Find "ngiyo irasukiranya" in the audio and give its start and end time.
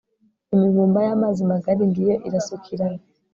1.89-3.03